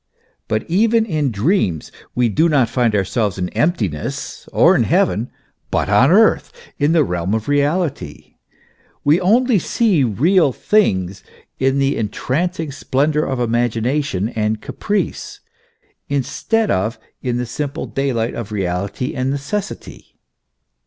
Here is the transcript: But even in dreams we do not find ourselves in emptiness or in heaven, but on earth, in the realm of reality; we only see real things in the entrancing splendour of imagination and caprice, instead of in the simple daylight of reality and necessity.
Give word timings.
But 0.47 0.67
even 0.67 1.05
in 1.05 1.29
dreams 1.29 1.91
we 2.15 2.27
do 2.27 2.49
not 2.49 2.71
find 2.71 2.95
ourselves 2.95 3.37
in 3.37 3.49
emptiness 3.49 4.49
or 4.51 4.73
in 4.75 4.81
heaven, 4.81 5.29
but 5.69 5.89
on 5.89 6.09
earth, 6.09 6.51
in 6.79 6.91
the 6.93 7.03
realm 7.03 7.35
of 7.35 7.47
reality; 7.47 8.37
we 9.03 9.21
only 9.21 9.59
see 9.59 10.03
real 10.03 10.53
things 10.53 11.23
in 11.59 11.77
the 11.77 11.97
entrancing 11.97 12.71
splendour 12.71 13.25
of 13.25 13.39
imagination 13.39 14.27
and 14.29 14.59
caprice, 14.59 15.39
instead 16.09 16.71
of 16.71 16.97
in 17.21 17.37
the 17.37 17.45
simple 17.45 17.85
daylight 17.85 18.33
of 18.33 18.51
reality 18.51 19.13
and 19.13 19.29
necessity. 19.29 20.15